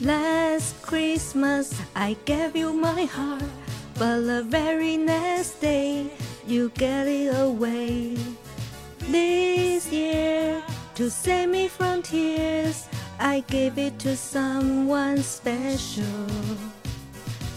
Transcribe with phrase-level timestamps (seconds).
[0.00, 3.42] Last Christmas I gave you my heart,
[3.98, 6.06] but the very next day
[6.46, 8.16] you gave it away.
[9.10, 10.62] This year,
[10.96, 12.86] to save me from tears,
[13.18, 16.04] I gave it to someone special.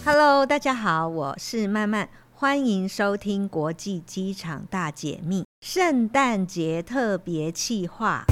[0.04, 8.24] Hello，大家好，我是曼曼，欢迎收听国际机场大解密圣诞节特别企划。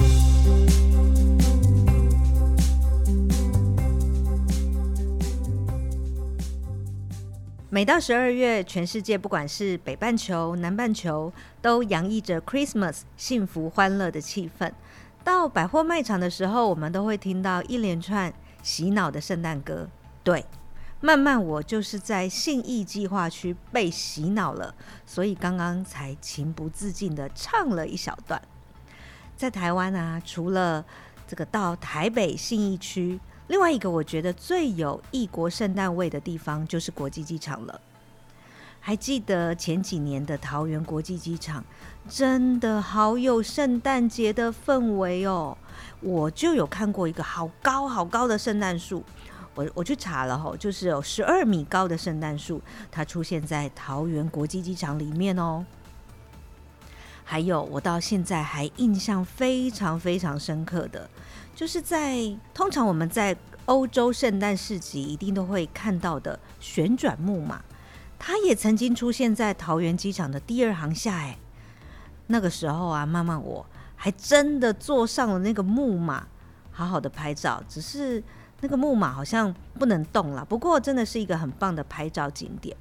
[7.73, 14.71] 每到十二月，全世界不管是北半球、南半球，都洋溢着 Christmas 幸福欢乐的气氛。
[15.23, 18.31] 到百货卖场的时候，我们都会听到一连串
[18.61, 19.89] 洗脑的圣诞歌。
[20.23, 20.45] 对，
[21.01, 24.75] 慢慢我就是在信义计划区被洗脑了，
[25.07, 28.39] 所以刚刚才情不自禁地唱了一小段。
[29.35, 30.85] 在台湾啊，除了
[31.27, 33.19] 这个到台北信义区。
[33.47, 37.81] 另外一个我觉得最有异国圣诞味的地方就是国际机场了。
[38.79, 41.63] 还记得前几年的桃园国际机场，
[42.09, 45.57] 真的好有圣诞节的氛围哦。
[46.01, 49.01] 我就有看过一个好高好高的圣诞树，
[49.55, 55.65] 我我去查了吼，就是有十二米高的圣诞树，它出现在桃园国际机场里面哦。
[57.23, 61.09] 还有我到现在还印象非常非常深刻的。
[61.55, 67.61] 就是在通常我们在欧洲圣诞市集一定都会看到的旋转木马，
[68.17, 71.13] 它也曾经出现在桃园机场的第二航厦。
[71.13, 71.37] 哎，
[72.27, 76.27] 那个时候啊，妈妈我还真的坐上了那个木马，
[76.71, 77.63] 好好的拍照。
[77.69, 78.21] 只是
[78.61, 82.75] 那个木马好像不能动了，不过真的是一个很棒的拍照景点。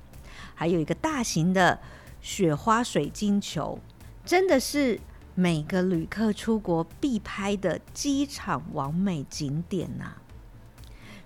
[0.54, 1.78] 还有一个大型的
[2.20, 3.78] 雪花水晶球，
[4.24, 4.98] 真的是。
[5.34, 10.22] 每个旅客出国必拍的机场完美景点呐、啊，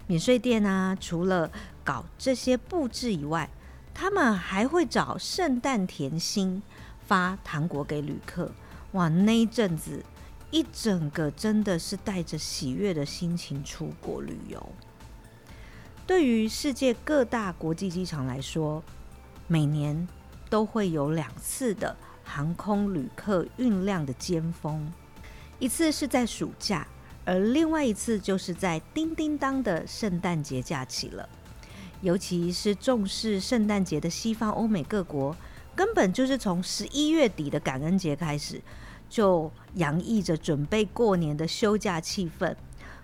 [0.06, 1.50] 免税店啊，除了
[1.82, 3.50] 搞这些布置以外，
[3.92, 6.62] 他们还会找圣诞甜心
[7.04, 8.52] 发糖果给旅客。
[8.92, 10.04] 哇，那一阵子
[10.52, 14.64] 一整个真的是带着喜悦的心情出国旅游。
[16.06, 18.84] 对于世界各大国际机场来说，
[19.48, 20.06] 每年
[20.48, 21.96] 都会有两次的。
[22.26, 24.92] 航空旅客运量的尖峰，
[25.58, 26.86] 一次是在暑假，
[27.24, 31.26] 而另外一次就是在叮叮当的圣诞节假期了。
[32.02, 35.34] 尤其是重视圣诞节的西方欧美各国，
[35.74, 38.60] 根本就是从十一月底的感恩节开始，
[39.08, 42.54] 就洋溢着准备过年的休假气氛。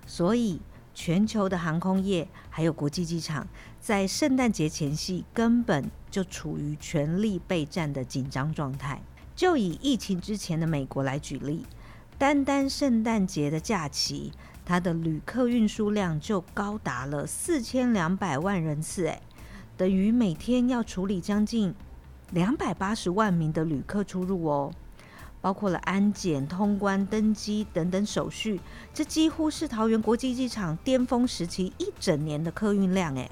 [0.05, 0.61] 所以，
[0.93, 3.49] 全球的航空业还有国际机场，
[3.81, 9.01] 在圣诞节前夕根本就处于全力备战的紧张状态。
[9.35, 11.65] 就以疫情之前的美国来举例，
[12.19, 14.33] 单单圣诞节的假期，
[14.65, 19.23] 它的旅客运输量就高达了四千两百万人次，诶，
[19.77, 21.75] 等于每天要处理将近
[22.31, 24.73] 两百八十万名的旅客出入哦，
[25.41, 28.61] 包括了安检、通关、登机等等手续，
[28.95, 33.31] 这几乎是桃园国际机场巅峰时期一整年的客运量，诶，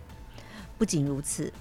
[0.76, 1.52] 不仅如此。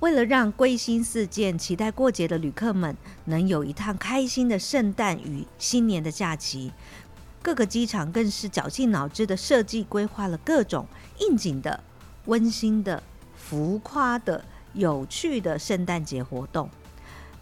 [0.00, 6.72] 为了让归心似箭、期待过节的旅客们能有一趟开心的圣诞与新年的假期，
[7.42, 10.86] 各个机场更是绞尽脑汁的设计规划了各种
[11.18, 11.82] 应景的、
[12.26, 13.02] 温馨的、
[13.34, 16.70] 浮夸的、有趣的圣诞节活动。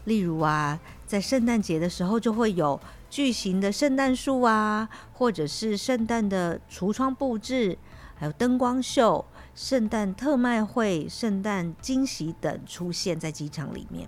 [0.05, 2.81] 例如啊，在圣诞节的时候就会有
[3.11, 7.77] 巨型的圣诞树啊，或者是圣诞的橱窗布置，
[8.15, 9.23] 还有灯光秀。
[9.57, 14.07] 圣诞特卖会、圣诞惊喜等出现在机场里面。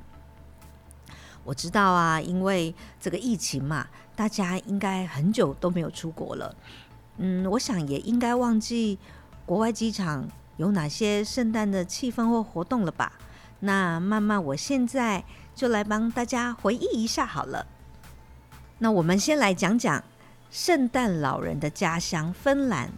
[1.42, 6.54] 我知道啊，因为这个疫情嘛，大家应该很久都没有出国了。
[7.16, 8.98] 嗯，我想也应该忘记
[9.46, 10.28] 国外机场
[10.58, 13.14] 有哪些圣诞的气氛或活动了吧？
[13.60, 17.66] 那慢慢，我现在就来帮大家回忆一下好了。
[18.80, 20.04] 那我们先来讲讲
[20.50, 22.92] 圣诞老人的家乡——芬兰。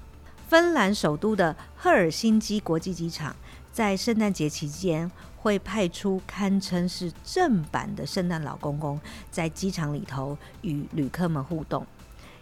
[0.50, 3.36] 芬兰首都的赫尔辛基国际机场，
[3.70, 9.00] 在圣诞节期间会派出堪称是正版的圣诞老公公，
[9.30, 11.86] 在机场里头与旅客们互动。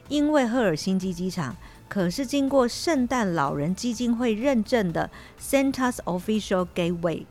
[0.09, 1.55] 因为赫尔辛基机场
[1.87, 7.27] 可是经过圣诞老人基金会认证的 Santa's Official Gateway，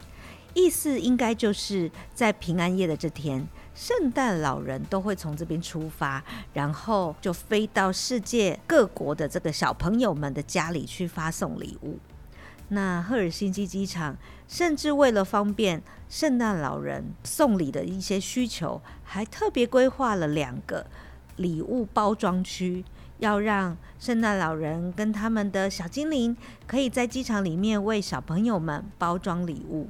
[0.54, 3.48] 意思应该就是在平安夜的这天。
[3.78, 12.00] 圣诞老人都会从这边出发，然后就飞到世界各国的这个小朋友们的家里去发送礼物。
[12.70, 20.88] 那赫尔辛基机场甚至为了方便圣诞老人送礼的一些需求，还特别规划了两个
[21.36, 22.84] 礼物包装区，
[23.20, 26.36] 要让圣诞老人跟他们的小精灵
[26.66, 29.88] 可以在机场里面为小朋友们包装礼物。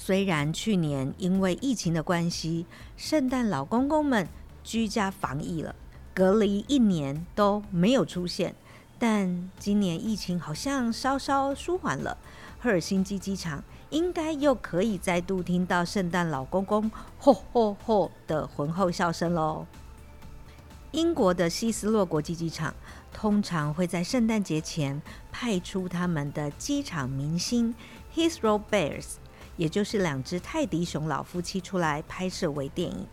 [0.00, 2.66] 虽然去年因为疫情的关系，
[2.96, 4.28] 圣诞老公公们
[4.62, 5.74] 居家防疫了，
[6.14, 8.54] 隔离一年都没有出现，
[8.96, 12.16] 但今年疫情好像稍稍舒缓了，
[12.60, 19.66] 赫尔辛基机场应该又可以再度听到圣诞老公公“吼吼吼”的浑厚笑声喽。
[20.92, 22.72] 英国的希斯洛国际机场
[23.12, 25.02] 通常会在圣诞节前
[25.32, 27.74] 派出他们的机场明星
[28.14, 29.16] h i s r o Bears
[29.58, 33.06] 也就是两只泰迪熊老夫妻出来拍摄微电影，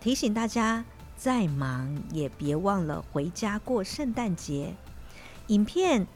[0.00, 0.84] 提醒大家
[1.16, 4.74] 再忙也别忘了回家过圣诞节。
[5.48, 6.06] 影片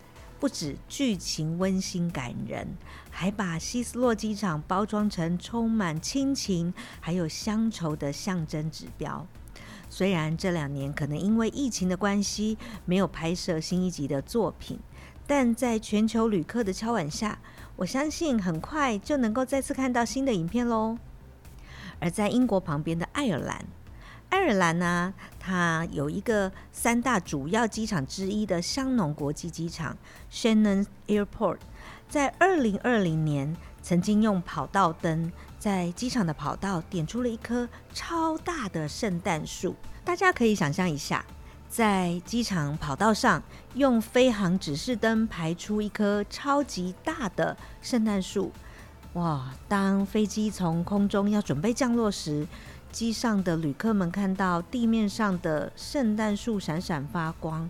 [0.41, 2.67] 不止剧情温馨感人，
[3.11, 9.27] 还把希斯洛机场包装成充满亲情还有乡愁的象征指标。
[9.91, 14.79] 虽然这两年可能因为疫情的关系没有拍摄新一集的作品，
[15.27, 17.39] 但在全球旅客的敲碗下，
[17.79, 20.99] 我相信很快就能够再次看到新的影片喽。
[22.01, 23.65] 而在英国旁边的爱尔兰，
[24.31, 29.97] 爱尔兰呢，它有一个三大主要机场之一的香农国际机场
[30.29, 31.59] （Shannon Airport），
[32.09, 35.31] 在二零二零年曾经用跑道灯。
[35.61, 39.75] 在机场的跑道点出了一棵超大的圣诞树，
[40.05, 41.25] 大家可以想象一下，
[41.69, 43.43] 在机场跑道上
[43.75, 48.51] 用飞航指示灯排出一棵超级大的圣诞树，
[49.13, 49.53] 哇！
[49.69, 52.47] 当飞机从空中要准备降落时，
[52.91, 57.69] 机上的旅客们看到地面上的圣诞树闪闪发光，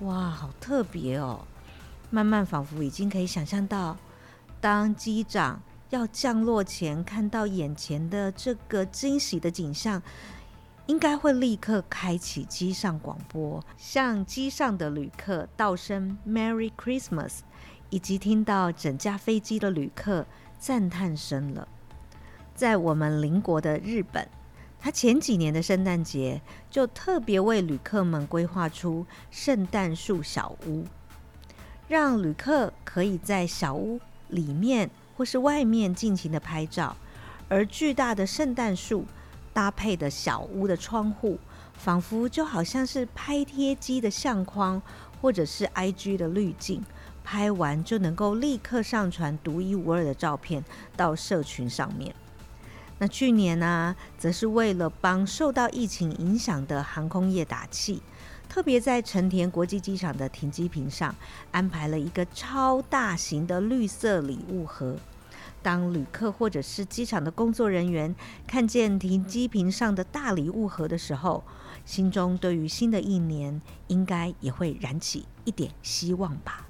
[0.00, 1.40] 哇，好特别哦！
[2.10, 3.96] 慢慢仿佛已经可以想象到，
[4.60, 5.60] 当机长。
[5.90, 10.00] 要降落前看到眼前的这个惊喜的景象，
[10.86, 17.38] 应该会立刻开启机上广播，向机上的旅客道声 “Merry Christmas”，
[17.90, 20.26] 以及听到整架飞机的旅客
[20.58, 21.68] 赞叹声了。
[22.54, 24.28] 在我们邻国的日本，
[24.78, 30.84] 他前几年的圣诞节就特别为旅客们规划出圣诞树小屋，
[31.88, 34.90] 让旅客可以在小屋里面。
[35.14, 36.96] 或是外面尽情的拍照，
[37.46, 39.04] 而巨大的圣诞树
[39.52, 41.38] 搭配的小屋的窗户，
[41.74, 44.80] 仿佛就好像是拍贴机的相框，
[45.20, 46.82] 或者是 IG 的滤镜，
[47.22, 50.64] 拍完就能够立刻上传独一无二的照片
[50.96, 52.14] 到社群上面。
[52.98, 58.02] 那去年呢、则是为了帮受到疫情影响的航空业打气。
[58.48, 61.14] 特别在成田国际机场的停机坪上
[61.52, 64.94] 安排了一个超大型的绿色礼物盒。
[65.62, 68.14] 当旅客或者是机场的工作人员
[68.46, 71.44] 看见停机坪上的大礼物盒的时候，
[71.84, 76.66] 心中对于新的一年应该也会燃起一点希望吧。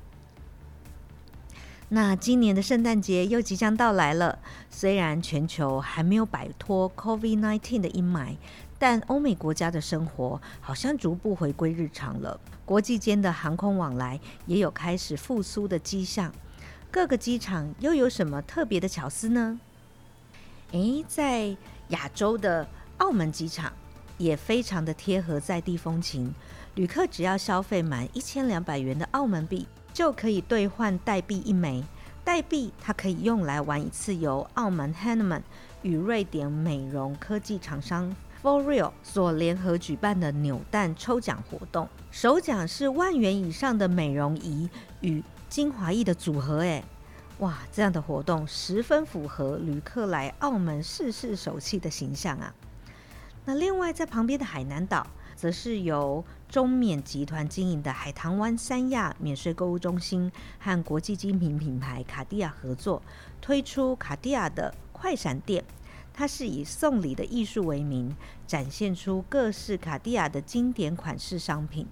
[1.88, 4.38] 那今年的圣诞节又即将到来了，
[4.70, 8.36] 虽然全球还没有摆脱 COVID-19 的阴霾。
[8.78, 16.32] 但欧美国家的生活好像逐步回归日常了，国际间的航空往来也有开始复苏的迹象。
[16.92, 19.58] 各个机场又有什么特别的巧思呢？
[20.72, 21.56] 诶，在
[21.88, 22.68] 亚洲的
[22.98, 23.72] 澳门机场
[24.18, 26.34] 也非常的贴合在地风情，
[26.74, 31.82] 旅客只要消费满一千两百元的澳门币，就可以兑换代币一枚。
[32.22, 35.40] 代币它可以用来玩一次由澳门 Haneman
[35.80, 38.14] 与瑞典美容科技厂商。
[38.42, 44.68] For Real 所联合举办的扭蛋抽奖活动，首奖是万元以上的美容仪
[45.00, 45.22] 与
[45.52, 46.82] 精华液的组合，哎，
[47.40, 52.54] 哇，这样的活动十分符合旅客来澳门试试手气的形象啊。
[53.44, 55.06] 那另外在旁边的海南岛，
[55.36, 63.02] 则是由中缅集团经营的海棠湾三亚免税购物中心和国际精品品牌卡地亚合作
[63.42, 65.62] 推出卡地亚的快闪店。
[66.14, 68.16] 它是以送礼的艺术为名，
[68.46, 71.86] 展现出各式卡地亚的经典款式商品。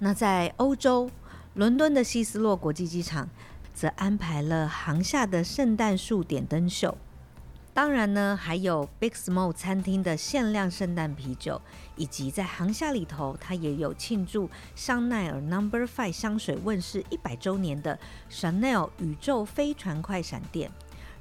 [0.00, 1.10] 那在欧洲，
[1.54, 3.28] 伦敦的希斯洛国际机场
[3.74, 6.96] 则安排了航厦的圣诞树点灯秀。
[7.74, 11.60] 当然呢，还有 Big Small 餐厅的限量圣诞啤酒，
[11.96, 17.98] 以及在航厦里头，它也有庆祝香奈儿 Number Five 香水问世一百周年的
[18.30, 20.70] Chanel 宇宙飞船快闪店。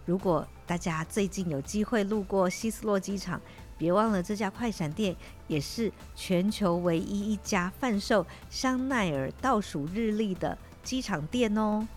[0.05, 3.39] 如果大家最近有机会路过希斯洛机场，
[3.79, 5.15] 别忘了这家快闪店
[5.47, 11.87] 也是全球唯一一家贩售香奈儿倒数日历的机场店哦。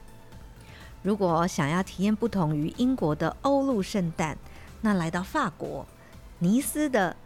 [1.02, 4.38] 如果想要体验不同于英国的欧陆圣诞，
[4.82, 5.84] 那来到法国
[6.38, 7.16] 尼斯的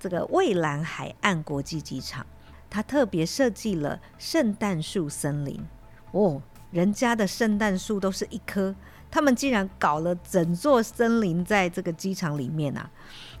[0.00, 2.26] 这个蔚蓝海岸国际机场，
[2.68, 5.64] 他特别设计了圣诞树森林。
[6.10, 6.42] 哦，
[6.72, 8.74] 人家的圣诞树都是一棵，
[9.08, 12.90] 他们竟然搞了整座森林在这个机场里面啊！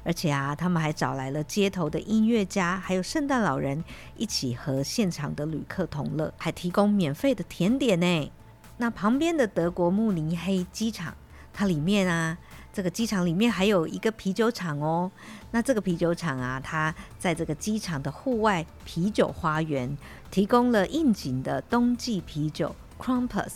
[0.04, 3.84] 而且啊，他们还找来了街头的音乐家，还有圣诞老人
[4.16, 8.32] 一起和现场的旅客同乐，还提供免费的甜点呢。
[8.78, 11.14] 那旁边的德国慕尼黑机场，
[11.52, 12.36] 它里面啊，
[12.72, 15.08] 这个机场里面还有一个啤酒厂哦。
[15.52, 19.96] 那这个啤酒厂啊，它在这个机场的户外啤酒花园，
[20.32, 23.52] 提供了应景的冬季啤酒 Krampus。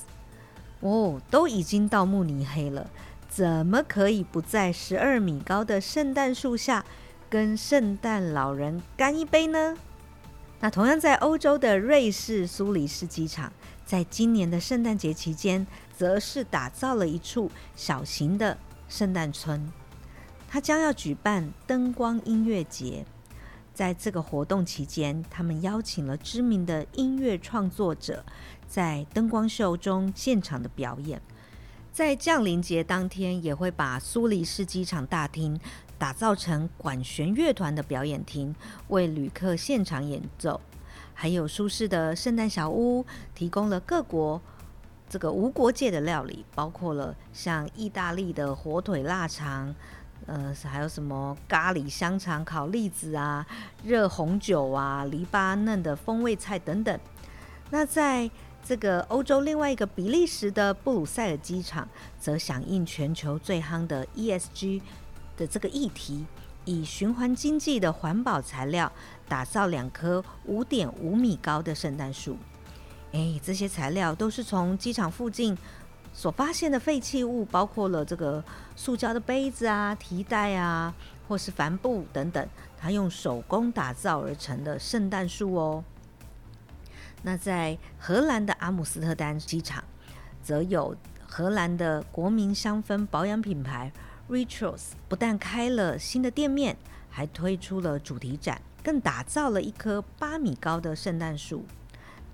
[0.81, 2.89] 哦，都已经到慕尼黑了。
[3.37, 6.83] 怎么可以不在十二米高的圣诞树下
[7.29, 9.77] 跟圣诞老人干一杯呢？
[10.59, 13.53] 那同样在欧洲的瑞士苏黎世机场，
[13.85, 18.57] 在今年的圣诞节期间，则是打造了一处小型的
[18.89, 19.71] 圣诞村。
[20.49, 23.05] 它将要举办灯光音乐节，
[23.75, 28.25] 在这个活动期间，他们邀请了知名的音乐创作者，
[28.67, 31.21] 在灯光秀中现场的表演。
[31.97, 35.59] 在降临节当天，也会把苏黎世机场大厅
[35.97, 38.55] 打造成管弦乐团的表演厅，
[38.89, 40.61] 为旅客现场演奏。
[41.15, 44.39] 还有舒适的圣诞小屋，提供了各国
[45.09, 49.75] 这个无国界的料理，包括了像意大利的火腿腊肠，
[50.27, 53.47] 呃，还有什么咖喱香肠烤栗子啊，
[53.83, 57.01] 热红酒啊，黎巴嫩的风味菜等等。
[57.71, 58.31] 那在
[58.67, 64.83] 这个欧洲另外一个比利时的布鲁塞尔机场，则响应全球最夯的 ESG
[65.37, 66.27] 的这个议题，
[66.65, 68.91] 以循环经济的环保材料
[69.29, 72.37] 打造两棵五点五米高的圣诞树。
[73.13, 75.57] 诶，这些材料都是从机场附近
[76.13, 78.43] 所发现的废弃物，包括了这个
[78.75, 80.93] 塑胶的杯子啊、提袋啊，
[81.29, 82.45] 或是帆布等等，
[82.77, 85.85] 它用手工打造而成的圣诞树哦。
[87.27, 89.83] 那在荷兰的阿姆斯特丹机场，
[90.45, 90.95] 则有
[91.27, 93.91] 荷兰的国民香氛保养品牌
[94.31, 96.77] Rituals 不但开了新的店面，
[97.11, 101.67] 还推出了主题展，更打造了一棵八米高的圣诞树。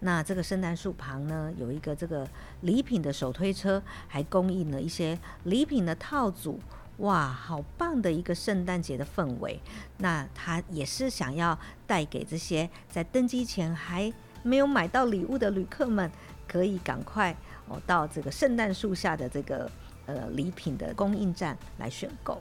[0.00, 2.28] 那这个圣诞树旁呢，有一个这个
[2.60, 6.60] 礼品的手推车，还供应了一些礼品的套组。
[6.98, 9.58] 哇，好棒的一个圣诞节的氛围！
[9.96, 16.10] 那他也是想要带给这些在登机前还没有买到礼物的旅客们，
[16.46, 17.36] 可以赶快
[17.68, 19.70] 哦到这个圣诞树下的这个
[20.06, 22.40] 呃礼品的供应站来选购。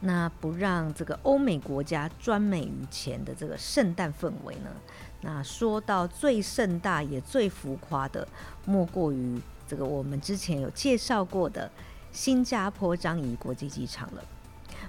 [0.00, 4.70] 那不让这个欧美国家专美于前的这个圣诞氛围呢？
[5.22, 8.28] 那说到最盛大也最浮夸的，
[8.66, 11.70] 莫过于这个我们之前有介绍过的
[12.12, 14.22] 新加坡樟宜国际机场了。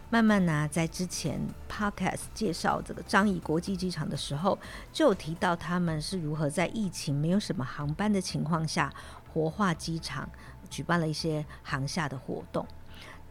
[0.09, 1.37] 慢慢呢、在之前
[1.69, 4.57] podcast 介绍这个樟宜国际机场的时候，
[4.93, 8.93] 就提到他们是如何在疫情没有什么航班的情况下，
[9.33, 10.29] 活化机场，
[10.69, 12.65] 举办了一些航下的活动。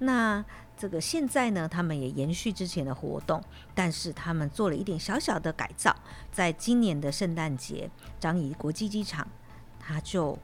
[0.00, 0.44] 那
[0.76, 3.42] 这个现在呢，他们也延续之前的活动，
[3.74, 5.96] 但是他们做了一点小小的改造。
[6.30, 7.90] 在今年的圣诞节，
[8.20, 9.26] 樟宜国际机场，
[9.80, 10.38] 他就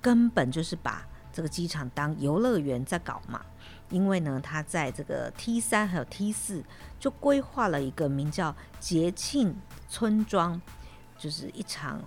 [0.00, 3.44] 根本就是把这个机场当游乐园在搞嘛。
[3.90, 6.64] 因为呢，他在这个 T 三还有 T 四
[6.98, 9.54] 就规划了一个名叫“节庆
[9.88, 10.60] 村庄”，
[11.16, 12.00] 就是一场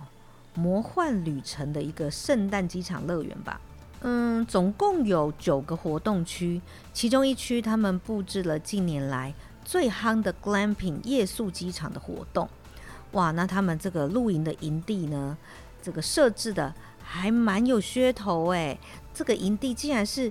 [0.54, 3.60] 魔幻旅程的一个圣诞机场乐园吧。
[4.00, 6.60] 嗯，总共有九个活动区，
[6.92, 9.32] 其中一区他们布置了近年来
[9.64, 12.48] 最夯的 Glamping 夜宿机场的活动。
[13.12, 15.38] 哇，那他们这个露营的营地呢，
[15.80, 18.78] 这个设置的还蛮有噱头诶。
[19.14, 20.30] 这个营地竟然是。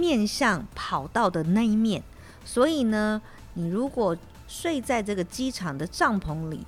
[0.00, 2.02] 面向跑道的那一面，
[2.42, 3.20] 所以呢，
[3.52, 4.16] 你如果
[4.48, 6.66] 睡在这个机场的帐篷里，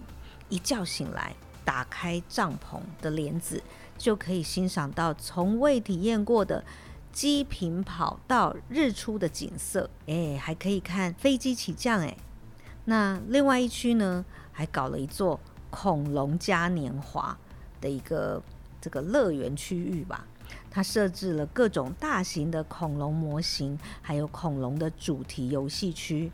[0.50, 1.34] 一觉醒来，
[1.64, 3.62] 打开帐篷的帘子，
[3.96, 6.62] 就可以欣赏到从未体验过的
[7.10, 9.88] 机坪跑道日出的景色。
[10.06, 12.00] 诶，还可以看飞机起降。
[12.00, 12.16] 诶，
[12.84, 17.36] 那另外一区呢，还搞了一座恐龙嘉年华
[17.80, 18.42] 的一个
[18.80, 20.26] 这个乐园区域吧。
[20.70, 26.32] 它设置了各种大型的恐龙模型，还有恐龙的主题游戏区，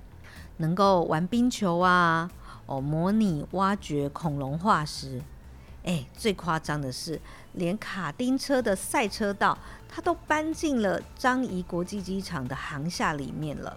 [0.58, 2.30] 能够玩冰球啊，
[2.66, 5.22] 哦，模拟挖掘恐龙化石。
[5.84, 7.20] 哎，最夸张的是，
[7.54, 9.56] 连卡丁车的赛车道，
[9.88, 13.76] 它都搬进了樟宜国际机场的航厦里面了。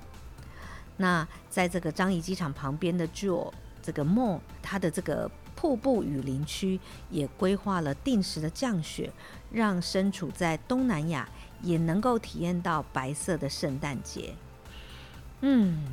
[0.98, 5.30] 那在这个樟宜机场旁边的 j o 这个 mall，它的这个。
[5.62, 6.80] 瀑布雨林区
[7.12, 9.12] 也规划了定时的降雪，
[9.52, 11.30] 让身处在东南亚
[11.62, 14.34] 也能够体验到白色的圣诞节。
[15.42, 15.84] 嗯，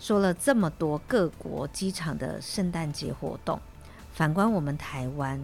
[0.00, 3.60] 说了这么多各国机场的圣诞节活动，
[4.12, 5.40] 反观我们台湾，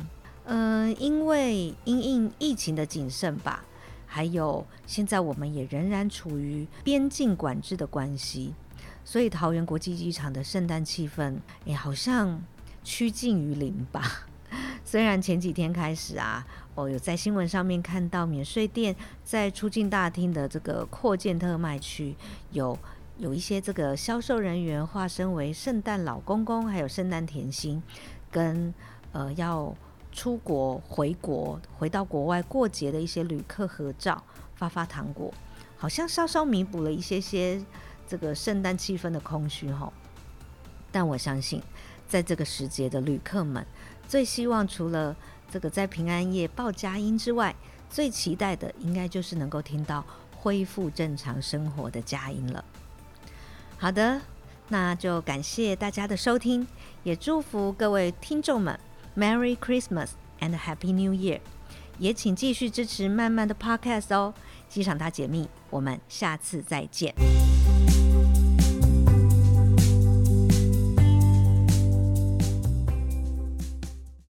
[0.46, 3.64] 嗯、因为因应疫情的谨慎吧，
[4.04, 8.52] 还有现在我们也仍然处于边境管制的关系，
[9.04, 12.42] 所以桃园国际机场的圣诞气氛，也好像
[12.82, 14.26] 趋近于零吧。
[14.84, 22.14] 虽然前几天开始啊，我有在新闻上面看到免税店在出境大厅的这个扩建特卖区
[22.52, 22.78] 有。
[23.18, 27.82] 有一些这个销售人员化身为圣诞老公公，还有圣诞甜心，
[28.30, 28.72] 跟
[29.12, 29.76] 呃要
[30.10, 35.30] 出国回国回到国外过节的一些旅客合照，发发糖果，
[35.76, 37.62] 好像稍稍弥补了一些些
[38.08, 39.92] 这个圣诞气氛的空虚吼。
[40.90, 41.62] 但我相信，
[42.10, 43.64] 在这个时节的旅客们，
[44.08, 45.16] 最希望除了
[45.48, 47.54] 这个在平安夜报佳音之外，
[47.88, 50.04] 最期待的应该就是能够听到
[50.36, 52.64] 恢复正常生活的佳音了。
[53.78, 54.20] 好的，
[54.68, 56.66] 那就感谢大家的收听，
[57.04, 58.78] 也祝福各位听众们
[59.16, 61.38] Merry Christmas and Happy New Year，
[61.98, 64.34] 也请继续支持漫漫的 Podcast 哦。
[64.68, 67.39] 机场大解密，我们下次再见。